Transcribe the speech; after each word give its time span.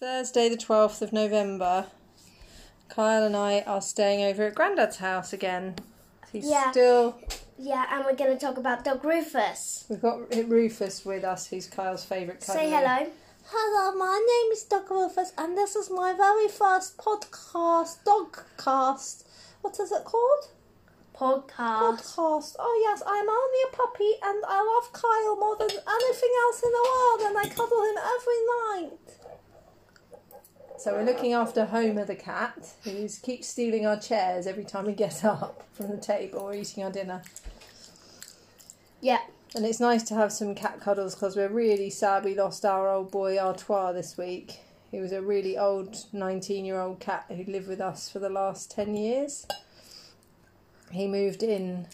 Thursday, 0.00 0.50
the 0.50 0.58
12th 0.58 1.00
of 1.00 1.10
November. 1.10 1.86
Kyle 2.90 3.22
and 3.24 3.34
I 3.34 3.60
are 3.62 3.80
staying 3.80 4.22
over 4.24 4.42
at 4.46 4.54
Grandad's 4.54 4.98
house 4.98 5.32
again. 5.32 5.76
He's 6.30 6.44
Yeah. 6.50 6.70
still. 6.70 7.18
Yeah, 7.56 7.86
and 7.90 8.04
we're 8.04 8.14
going 8.14 8.36
to 8.36 8.38
talk 8.38 8.58
about 8.58 8.84
Dog 8.84 9.02
Rufus. 9.02 9.84
We've 9.88 10.02
got 10.02 10.34
Rufus 10.34 11.06
with 11.06 11.24
us, 11.24 11.46
who's 11.46 11.66
Kyle's 11.66 12.04
favourite 12.04 12.42
Say 12.42 12.68
hello. 12.68 13.10
Hello, 13.46 13.96
my 13.96 14.18
name 14.18 14.52
is 14.52 14.64
Dog 14.64 14.90
Rufus, 14.90 15.32
and 15.38 15.56
this 15.56 15.74
is 15.74 15.88
my 15.88 16.12
very 16.12 16.48
first 16.48 16.98
podcast, 16.98 18.04
Dogcast. 18.04 19.24
What 19.62 19.80
is 19.80 19.92
it 19.92 20.04
called? 20.04 20.48
Podcast. 21.14 21.96
Podcast. 22.02 22.56
Oh, 22.58 22.80
yes, 22.86 23.02
I'm 23.06 23.30
only 23.30 23.58
a 23.72 23.74
puppy, 23.74 24.12
and 24.22 24.44
I 24.46 24.60
love 24.62 24.92
Kyle 24.92 25.36
more 25.36 25.56
than 25.56 25.70
anything 25.70 26.30
else 26.44 26.62
in 26.62 26.70
the 26.70 26.84
world, 26.84 27.20
and 27.22 27.38
I 27.38 27.48
cuddle 27.48 27.82
him 27.82 27.96
every 27.96 28.82
night. 28.90 29.16
So 30.78 30.92
we're 30.92 31.04
looking 31.04 31.32
after 31.32 31.64
Homer 31.64 32.04
the 32.04 32.14
cat, 32.14 32.74
who 32.84 33.08
keeps 33.22 33.48
stealing 33.48 33.86
our 33.86 33.98
chairs 33.98 34.46
every 34.46 34.64
time 34.64 34.84
we 34.84 34.92
get 34.92 35.24
up 35.24 35.64
from 35.72 35.88
the 35.88 35.96
table 35.96 36.40
or 36.40 36.54
eating 36.54 36.84
our 36.84 36.92
dinner. 36.92 37.22
Yeah. 39.00 39.20
And 39.54 39.64
it's 39.64 39.80
nice 39.80 40.02
to 40.04 40.14
have 40.14 40.32
some 40.32 40.54
cat 40.54 40.80
cuddles 40.80 41.14
because 41.14 41.34
we're 41.34 41.48
really 41.48 41.88
sad 41.88 42.24
we 42.24 42.34
lost 42.34 42.66
our 42.66 42.90
old 42.90 43.10
boy 43.10 43.38
Artois 43.38 43.92
this 43.92 44.18
week. 44.18 44.60
He 44.90 45.00
was 45.00 45.12
a 45.12 45.22
really 45.22 45.56
old 45.56 45.96
19 46.12 46.66
year 46.66 46.78
old 46.78 47.00
cat 47.00 47.24
who 47.28 47.44
lived 47.44 47.68
with 47.68 47.80
us 47.80 48.10
for 48.10 48.18
the 48.18 48.28
last 48.28 48.70
10 48.70 48.94
years. 48.96 49.46
He 50.90 51.08
moved 51.08 51.42
in 51.42 51.86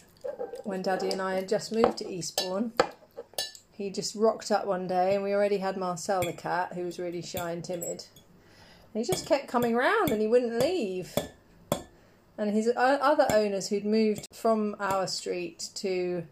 when 0.65 0.81
Daddy 0.81 1.09
and 1.09 1.21
I 1.21 1.35
had 1.35 1.47
just 1.47 1.71
moved 1.71 1.99
to 1.99 2.09
Eastbourne. 2.09 2.73
He 3.71 3.89
just 3.89 4.13
rocked 4.13 4.51
up 4.51 4.65
one 4.65 4.87
day 4.87 5.15
and 5.15 5.23
we 5.23 5.33
already 5.33 5.59
had 5.59 5.77
Marcel 5.77 6.21
the 6.21 6.33
cat 6.33 6.73
who 6.73 6.83
was 6.83 6.99
really 6.99 7.21
shy 7.21 7.51
and 7.51 7.63
timid. 7.63 8.05
He 8.93 9.03
just 9.03 9.25
kept 9.25 9.47
coming 9.47 9.75
round 9.75 10.11
and 10.11 10.21
he 10.21 10.27
wouldn't 10.27 10.59
leave. 10.59 11.15
And 12.37 12.51
his 12.51 12.71
other 12.75 13.27
owners 13.31 13.69
who'd 13.69 13.85
moved 13.85 14.27
from 14.33 14.75
our 14.79 15.07
street 15.07 15.69
to 15.75 16.23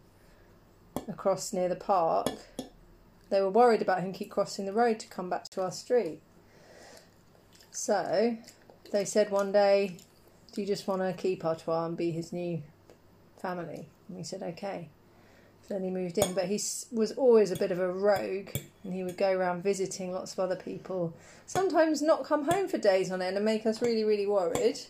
across 1.08 1.52
near 1.52 1.68
the 1.68 1.76
park, 1.76 2.28
they 3.30 3.40
were 3.40 3.50
worried 3.50 3.82
about 3.82 4.00
him 4.00 4.12
keep 4.12 4.30
crossing 4.30 4.66
the 4.66 4.72
road 4.72 4.98
to 5.00 5.08
come 5.08 5.30
back 5.30 5.44
to 5.50 5.62
our 5.62 5.72
street. 5.72 6.20
So 7.70 8.36
they 8.90 9.04
said 9.04 9.30
one 9.30 9.52
day, 9.52 9.96
Do 10.52 10.60
you 10.60 10.66
just 10.66 10.86
want 10.86 11.02
to 11.02 11.12
keep 11.14 11.44
Artois 11.44 11.86
and 11.86 11.96
be 11.96 12.10
his 12.10 12.32
new 12.32 12.62
family? 13.40 13.88
And 14.08 14.16
we 14.16 14.22
said, 14.22 14.42
Okay. 14.42 14.88
So 15.68 15.74
then 15.74 15.84
he 15.84 15.90
moved 15.90 16.18
in, 16.18 16.34
but 16.34 16.46
he 16.46 16.60
was 16.90 17.12
always 17.16 17.50
a 17.50 17.56
bit 17.56 17.70
of 17.70 17.78
a 17.78 17.92
rogue 17.92 18.50
and 18.84 18.92
he 18.92 19.04
would 19.04 19.16
go 19.16 19.30
around 19.30 19.62
visiting 19.62 20.12
lots 20.12 20.32
of 20.32 20.40
other 20.40 20.56
people, 20.56 21.14
sometimes 21.46 22.02
not 22.02 22.24
come 22.24 22.48
home 22.48 22.68
for 22.68 22.78
days 22.78 23.10
on 23.12 23.22
end 23.22 23.36
and 23.36 23.44
make 23.44 23.64
us 23.64 23.80
really, 23.80 24.04
really 24.04 24.26
worried. 24.26 24.80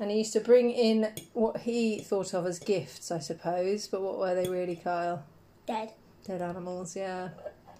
And 0.00 0.10
he 0.10 0.18
used 0.18 0.32
to 0.32 0.40
bring 0.40 0.70
in 0.70 1.12
what 1.34 1.58
he 1.58 1.98
thought 2.00 2.34
of 2.34 2.46
as 2.46 2.58
gifts, 2.58 3.10
I 3.10 3.18
suppose, 3.18 3.86
but 3.86 4.00
what 4.00 4.18
were 4.18 4.34
they 4.34 4.48
really, 4.48 4.76
Kyle? 4.76 5.24
Dead. 5.66 5.92
Dead 6.26 6.42
animals, 6.42 6.96
yeah. 6.96 7.28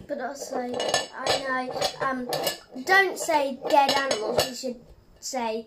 But 0.06 0.20
also, 0.20 0.56
I 0.58 1.68
know, 1.68 2.06
um, 2.06 2.28
don't 2.84 3.18
say 3.18 3.58
dead 3.68 3.90
animals, 3.90 4.48
you 4.48 4.54
should 4.54 4.80
say 5.18 5.66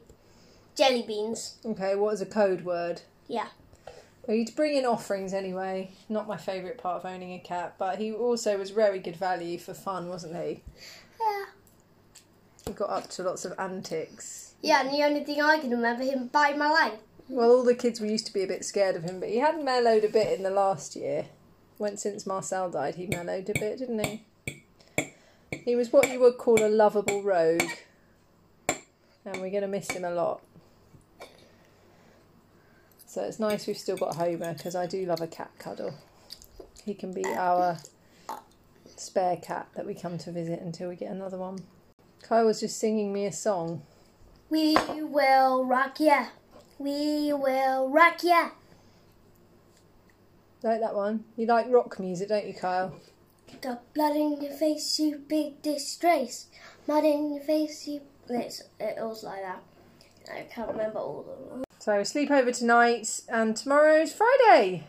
jelly 0.76 1.04
beans. 1.04 1.58
Okay, 1.66 1.96
what 1.96 2.14
is 2.14 2.22
a 2.22 2.26
code 2.26 2.64
word? 2.64 3.02
Yeah. 3.28 3.48
Well, 4.26 4.38
he'd 4.38 4.56
bring 4.56 4.76
in 4.78 4.86
offerings 4.86 5.34
anyway. 5.34 5.92
Not 6.08 6.28
my 6.28 6.38
favourite 6.38 6.78
part 6.78 7.04
of 7.04 7.12
owning 7.12 7.34
a 7.34 7.40
cat, 7.40 7.76
but 7.78 7.98
he 7.98 8.14
also 8.14 8.58
was 8.58 8.72
very 8.72 9.00
good 9.00 9.18
value 9.18 9.58
for 9.58 9.74
fun, 9.74 10.08
wasn't 10.08 10.36
he? 10.36 10.64
Yeah. 11.20 11.46
He 12.66 12.72
got 12.72 12.90
up 12.90 13.10
to 13.12 13.24
lots 13.24 13.44
of 13.44 13.54
antics. 13.60 14.54
Yeah, 14.62 14.82
and 14.82 14.94
the 14.94 15.04
only 15.04 15.26
thing 15.26 15.42
I 15.42 15.60
can 15.60 15.72
remember 15.72 16.04
him 16.04 16.28
biting 16.28 16.60
my 16.60 16.72
leg. 16.72 16.94
Well, 17.28 17.52
all 17.52 17.64
the 17.64 17.76
kids 17.76 18.00
were 18.00 18.08
used 18.08 18.26
to 18.28 18.34
be 18.34 18.44
a 18.44 18.48
bit 18.48 18.64
scared 18.64 18.96
of 18.96 19.04
him, 19.04 19.20
but 19.20 19.30
he 19.30 19.40
had 19.40 19.62
mellowed 19.64 20.06
a 20.06 20.10
bit 20.10 20.38
in 20.38 20.44
the 20.44 20.50
last 20.50 20.96
year. 20.96 21.26
Went 21.78 22.00
since 22.00 22.26
Marcel 22.26 22.70
died, 22.70 22.96
he 22.96 23.08
mellowed 23.08 23.50
a 23.50 23.60
bit, 23.60 23.80
didn't 23.80 24.06
he? 24.06 24.24
He 25.66 25.76
was 25.76 25.92
what 25.92 26.10
you 26.10 26.20
would 26.20 26.38
call 26.38 26.64
a 26.64 26.70
lovable 26.70 27.22
rogue, 27.24 27.64
and 28.70 29.42
we're 29.42 29.50
going 29.50 29.62
to 29.62 29.68
miss 29.68 29.92
him 29.92 30.06
a 30.06 30.12
lot. 30.12 30.42
So 33.14 33.22
it's 33.22 33.40
nice 33.40 33.68
we've 33.68 33.78
still 33.78 33.96
got 33.96 34.16
Homer 34.16 34.56
because 34.56 34.76
I 34.76 34.88
do 34.88 35.06
love 35.06 35.22
a 35.22 35.28
cat 35.28 35.52
cuddle. 35.60 35.94
He 36.84 36.96
can 36.96 37.14
be 37.14 37.24
our 37.24 37.78
spare 38.96 39.38
cat 39.38 39.68
that 39.76 39.86
we 39.86 39.94
come 39.94 40.18
to 40.18 40.32
visit 40.32 40.60
until 40.62 40.90
we 40.90 40.96
get 40.96 41.12
another 41.12 41.38
one. 41.38 41.60
Kyle 42.24 42.48
was 42.48 42.60
just 42.60 42.80
singing 42.80 43.14
me 43.14 43.28
a 43.28 43.32
song. 43.32 43.84
We 44.50 44.76
will 45.00 45.64
rock 45.64 46.00
ya. 46.00 46.26
We 46.80 47.32
will 47.34 47.88
rock 47.88 48.24
ya. 48.24 48.50
Like 50.64 50.80
that 50.80 50.96
one. 50.96 51.26
You 51.38 51.46
like 51.46 51.68
rock 51.70 52.00
music, 52.00 52.30
don't 52.30 52.48
you, 52.48 52.56
Kyle? 52.56 52.96
Got 53.62 53.94
blood 53.94 54.16
in 54.16 54.42
your 54.42 54.54
face, 54.54 54.98
you 54.98 55.20
big 55.20 55.62
disgrace. 55.62 56.48
Mud 56.88 57.06
in 57.06 57.32
your 57.36 57.44
face, 57.44 57.88
you. 57.88 58.02
It's, 58.28 58.64
it 58.80 58.96
was 58.98 59.24
like 59.24 59.44
that. 59.44 59.62
I 60.36 60.42
can't 60.52 60.70
remember 60.70 60.98
all 60.98 61.20
of 61.20 61.50
them. 61.52 61.64
So 61.84 62.02
sleep 62.04 62.32
over 62.32 62.50
tonight, 62.54 63.20
and 63.28 63.58
tomorrow's 63.58 64.14
Friday. 64.14 64.86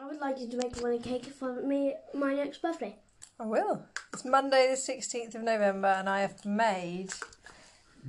I 0.00 0.06
would 0.06 0.20
like 0.20 0.38
you 0.38 0.48
to 0.48 0.56
make 0.58 0.78
a 0.78 0.80
wedding 0.80 1.02
cake 1.02 1.24
for 1.24 1.60
me 1.60 1.96
my 2.14 2.34
next 2.34 2.62
birthday. 2.62 2.94
I 3.40 3.46
will. 3.46 3.82
It's 4.12 4.24
Monday, 4.24 4.68
the 4.70 4.76
sixteenth 4.76 5.34
of 5.34 5.42
November, 5.42 5.88
and 5.88 6.08
I 6.08 6.20
have 6.20 6.44
made 6.44 7.10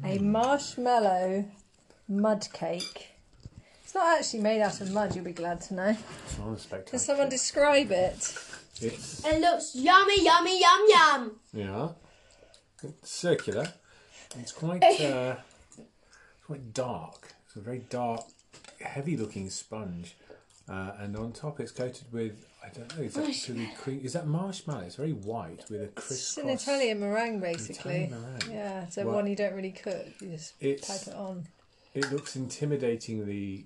a 0.04 0.20
marshmallow 0.20 1.46
mud 2.08 2.48
cake. 2.54 3.08
It's 3.84 3.96
not 3.96 4.20
actually 4.20 4.42
made 4.42 4.62
out 4.62 4.82
of 4.82 4.92
mud. 4.92 5.16
You'll 5.16 5.26
be 5.26 5.32
glad 5.32 5.62
to 5.62 5.74
know. 5.74 5.98
It's 6.26 6.38
rather 6.38 6.60
spectacular. 6.60 6.92
Can 6.92 7.00
someone 7.00 7.30
describe 7.30 7.92
it? 7.92 8.38
It's 8.82 9.26
It 9.26 9.40
looks 9.42 9.76
yummy, 9.76 10.24
yummy, 10.24 10.60
yum, 10.60 10.82
yum. 10.88 11.40
yeah, 11.54 11.90
it's 12.84 13.10
circular. 13.10 13.68
It's 14.38 14.52
quite 14.52 14.84
uh, 15.02 15.36
quite 16.46 16.74
dark. 16.74 17.34
It's 17.48 17.56
a 17.56 17.60
very 17.62 17.80
dark, 17.90 18.22
heavy-looking 18.82 19.50
sponge, 19.50 20.16
uh, 20.70 20.92
and 21.00 21.16
on 21.18 21.32
top 21.34 21.60
it's 21.60 21.72
coated 21.72 22.12
with 22.12 22.46
I 22.64 22.70
don't 22.70 22.96
know. 22.98 23.04
Is 23.04 23.14
that 23.16 23.28
actually 23.30 23.70
cream? 23.78 24.02
is 24.04 24.14
that 24.14 24.28
marshmallow? 24.28 24.82
It's 24.86 24.96
very 24.96 25.14
white 25.14 25.64
with 25.70 25.82
a 25.82 25.88
crisp. 25.88 26.12
It's 26.12 26.34
crisscross. 26.36 26.44
an 26.46 26.50
Italian 26.50 27.00
meringue, 27.00 27.40
basically. 27.40 28.04
Italian 28.04 28.12
meringue. 28.12 28.52
Yeah, 28.52 28.88
so 28.90 29.06
Well, 29.06 29.16
one 29.16 29.28
you 29.28 29.36
don't 29.36 29.54
really 29.56 29.72
cook. 29.72 30.06
You 30.22 30.30
just 30.32 30.54
It's 30.60 30.88
type 30.88 31.08
it 31.14 31.18
on. 31.18 31.48
it 31.96 32.12
looks 32.12 32.36
intimidatingly 32.38 33.66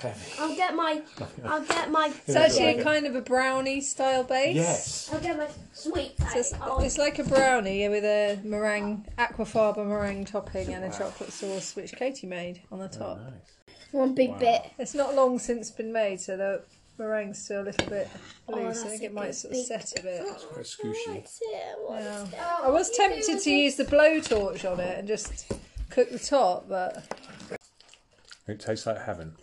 heavy. 0.00 0.32
I'll 0.38 0.54
get 0.56 0.74
my. 0.74 1.02
I'll 1.44 1.62
get 1.64 1.90
my. 1.90 2.12
It's 2.26 2.36
actually 2.36 2.78
a 2.80 2.82
kind 2.84 3.06
of 3.06 3.14
a 3.16 3.20
brownie 3.20 3.80
style 3.80 4.24
base. 4.24 4.54
Yes. 4.56 5.10
I'll 5.12 5.20
get 5.20 5.36
my 5.36 5.48
sweet. 5.72 6.14
So 6.32 6.38
it's, 6.38 6.54
Oh, 6.62 6.80
it's 6.80 6.98
like 6.98 7.18
a 7.18 7.24
brownie 7.24 7.88
with 7.88 8.04
a 8.04 8.38
meringue, 8.44 9.06
aquafaba 9.18 9.86
meringue 9.86 10.24
topping 10.24 10.72
and 10.72 10.84
a 10.84 10.90
chocolate 10.96 11.32
sauce, 11.32 11.74
which 11.76 11.92
Katie 11.92 12.26
made 12.26 12.62
on 12.72 12.78
the 12.78 12.84
oh, 12.86 12.98
top. 12.98 13.18
Nice. 13.18 13.32
one 13.92 14.14
big 14.14 14.30
Wow. 14.30 14.38
bit. 14.38 14.62
It's 14.78 14.94
not 14.94 15.14
long 15.14 15.38
since 15.38 15.70
been 15.70 15.92
made, 15.92 16.20
so 16.20 16.36
the 16.36 16.62
meringue's 16.98 17.38
still 17.42 17.62
a 17.62 17.64
little 17.64 17.88
bit 17.88 18.08
oh, 18.48 18.52
loose. 18.54 18.58
I 18.58 18.62
Oh, 18.62 18.66
that's 18.68 18.82
think 18.84 19.02
it 19.02 19.12
might 19.14 19.34
sort 19.34 19.52
of 19.52 19.58
big 19.58 19.66
set 19.66 19.98
a 19.98 20.02
bit. 20.02 20.22
It's 20.26 20.44
Quite 20.44 20.64
scooshy. 20.64 21.40
Yeah. 21.52 22.58
I 22.62 22.68
was 22.68 22.90
tempted 22.90 23.40
to 23.40 23.50
use 23.50 23.74
the 23.76 23.84
blowtorch 23.84 24.70
on 24.70 24.80
it 24.80 24.98
and 24.98 25.08
just 25.08 25.52
cook 25.90 26.10
the 26.10 26.18
top, 26.18 26.68
but 26.68 27.04
It 28.46 28.60
tastes 28.60 28.86
like 28.86 29.00
heaven. 29.02 29.34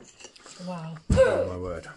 Wow. 0.68 0.96
Oh 1.12 1.48
my 1.50 1.58
word. 1.58 1.88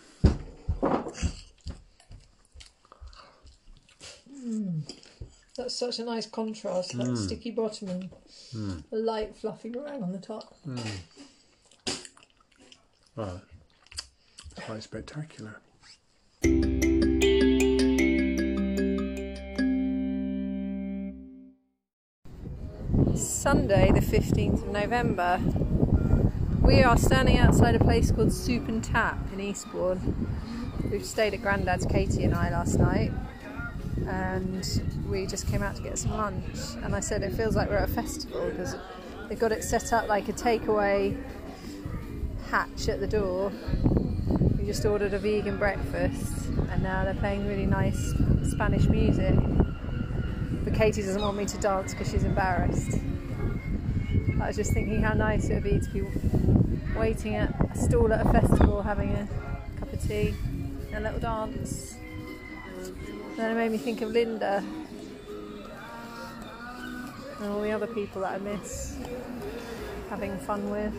Hmm. 4.31 4.81
That's 5.57 5.75
such 5.77 5.99
a 6.01 6.05
nice 6.05 6.27
contrast, 6.27 6.97
that 6.99 7.07
hmm. 7.07 7.15
sticky 7.15 7.53
bottom 7.53 7.89
and 7.89 8.11
hmm. 8.53 8.79
a 8.93 8.97
light 8.97 9.37
fluffy 9.37 9.71
meringue 9.71 10.03
on 10.03 10.13
the 10.13 10.19
top. 10.19 10.55
It's 13.17 14.67
quite 14.67 14.83
spectacular. 14.83 15.57
Sunday, 23.17 23.93
the 23.93 24.01
15th 24.01 24.63
of 24.63 24.69
November. 24.69 25.41
We 26.65 26.83
are 26.83 26.97
standing 26.97 27.37
outside 27.37 27.75
a 27.75 27.79
place 27.79 28.11
called 28.11 28.33
Soup 28.33 28.67
and 28.69 28.83
Tap 28.83 29.19
in 29.35 29.39
Eastbourne. 29.39 30.27
We've 30.91 31.05
stayed 31.05 31.35
at 31.35 31.43
Grandad's, 31.43 31.85
Katie 31.85 32.25
and 32.25 32.35
I, 32.35 32.51
last 32.51 32.79
night, 32.79 33.13
and 34.09 34.67
we 35.07 35.27
just 35.27 35.47
came 35.47 35.63
out 35.63 35.77
to 35.77 35.83
get 35.83 35.99
some 35.99 36.13
lunch. 36.13 36.57
And 36.83 36.95
I 36.97 37.01
said 37.01 37.23
it 37.23 37.35
feels 37.35 37.55
like 37.55 37.69
we're 37.69 37.77
at 37.77 37.91
a 37.91 37.93
festival 37.93 38.49
because 38.49 38.77
they've 39.29 39.39
got 39.39 39.53
it 39.53 39.63
set 39.63 39.93
up 39.93 40.09
like 40.09 40.31
a 40.31 40.33
takeaway 40.33 41.23
hatch 42.49 42.89
at 42.89 42.99
the 42.99 43.09
door. 43.09 43.53
We 44.59 44.65
just 44.65 44.87
ordered 44.87 45.13
a 45.13 45.19
vegan 45.19 45.59
breakfast, 45.59 46.49
and 46.71 46.83
now 46.83 47.05
they're 47.05 47.13
playing 47.13 47.47
really 47.47 47.67
nice 47.67 48.15
Spanish 48.51 48.87
music. 48.87 49.35
But 50.65 50.73
Katie 50.73 51.03
doesn't 51.03 51.21
want 51.21 51.37
me 51.37 51.45
to 51.45 51.59
dance 51.59 51.93
because 51.93 52.11
she's 52.11 52.25
embarrassed. 52.25 52.99
I 54.41 54.49
was 54.49 54.57
just 54.57 54.73
thinking 54.73 55.03
how 55.03 55.15
nice 55.15 55.49
it 55.49 55.55
would 55.55 55.65
be 55.65 55.81
to 55.81 55.89
be 55.89 56.99
waiting 56.99 57.37
at 57.37 57.55
a 57.73 57.79
stall 57.79 58.13
at 58.13 58.27
a 58.27 58.31
festival 58.31 58.83
having 58.83 59.11
a 59.11 59.29
cup 59.79 59.93
of 59.93 60.07
tea 60.07 60.35
and 60.93 60.97
a 60.97 61.01
little 61.01 61.21
dance. 61.21 61.97
Then 63.37 63.51
it 63.51 63.55
made 63.55 63.73
me 63.73 63.79
think 63.79 64.03
of 64.03 64.11
Linda 64.11 64.63
and 67.41 67.53
all 67.53 67.61
the 67.61 67.71
other 67.71 67.87
people 67.87 68.23
that 68.23 68.33
I 68.33 68.39
miss 68.39 68.97
having 70.11 70.37
fun 70.39 70.71
with. 70.71 70.93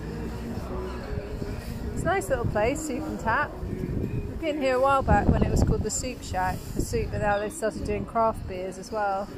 It's 1.94 2.02
a 2.02 2.06
nice 2.06 2.30
little 2.30 2.46
place, 2.46 2.82
Soup 2.82 3.04
and 3.04 3.20
Tap. 3.20 3.52
We've 3.64 4.42
been 4.42 4.62
here 4.62 4.76
a 4.76 4.80
while 4.80 5.02
back 5.02 5.28
when 5.28 5.44
it 5.44 5.52
was 5.52 5.64
called 5.64 5.84
the 5.84 5.90
Soup 5.90 6.22
Shack 6.22 6.58
for 6.58 6.82
soup, 6.82 7.10
but 7.12 7.22
now 7.22 7.40
they've 7.40 7.54
started 7.54 7.86
doing 7.86 8.06
craft 8.06 8.48
beers 8.48 8.78
as 8.78 8.92
well. 8.92 9.30